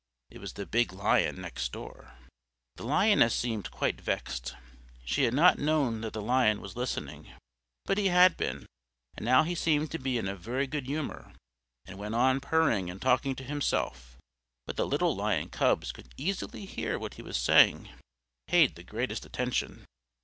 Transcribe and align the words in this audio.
It 0.31 0.39
was 0.39 0.53
the 0.53 0.65
big 0.65 0.93
Lion 0.93 1.39
next 1.39 1.71
door. 1.71 2.15
The 2.75 2.87
Lioness 2.87 3.35
seemed 3.35 3.69
quite 3.69 4.01
vexed; 4.01 4.55
she 5.05 5.25
had 5.25 5.33
not 5.35 5.59
known 5.59 6.01
that 6.01 6.13
the 6.13 6.23
Lion 6.23 6.59
was 6.59 6.75
listening. 6.75 7.31
But 7.85 7.99
he 7.99 8.07
had 8.07 8.35
been, 8.35 8.65
and 9.15 9.23
now 9.23 9.43
he 9.43 9.53
seemed 9.53 9.91
to 9.91 9.99
be 9.99 10.17
in 10.17 10.27
a 10.27 10.35
very 10.35 10.65
good 10.65 10.87
humor, 10.87 11.33
and 11.85 11.99
went 11.99 12.15
on 12.15 12.39
purring 12.41 12.89
and 12.89 12.99
talking 12.99 13.35
to 13.35 13.43
himself, 13.43 14.17
but 14.65 14.75
the 14.75 14.87
little 14.87 15.15
Lion 15.15 15.49
Cubs 15.49 15.91
could 15.91 16.11
easily 16.17 16.65
hear 16.65 16.97
what 16.97 17.13
he 17.13 17.21
was 17.21 17.37
saying, 17.37 17.89
and 17.89 17.99
paid 18.47 18.73
the 18.73 18.83
greatest 18.83 19.23
attention. 19.23 19.85